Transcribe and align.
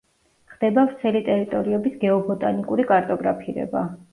ხდება 0.53 0.85
ვრცელი 0.87 1.21
ტერიტორიების 1.27 1.99
გეობოტანიკური 2.05 2.89
კარტოგრაფირება. 2.93 3.87